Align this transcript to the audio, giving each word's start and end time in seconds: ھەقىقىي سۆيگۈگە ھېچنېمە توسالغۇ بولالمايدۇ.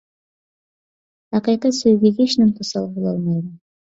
ھەقىقىي 1.37 1.75
سۆيگۈگە 1.81 2.27
ھېچنېمە 2.31 2.57
توسالغۇ 2.61 2.93
بولالمايدۇ. 2.97 3.55